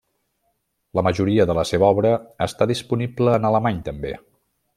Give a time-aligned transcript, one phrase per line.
[0.99, 2.15] La majoria de la seva obra
[2.47, 4.17] està disponible en alemany també.